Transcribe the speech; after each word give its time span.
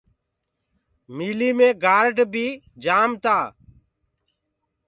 ميٚليٚ 1.15 1.55
مي 1.57 1.69
گآرڊ 1.83 2.17
بي 2.31 2.47
جآم 2.83 3.11
تآ۔ 3.23 3.37